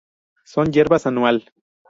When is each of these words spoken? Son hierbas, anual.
Son 0.45 0.73
hierbas, 0.73 1.05
anual. 1.05 1.53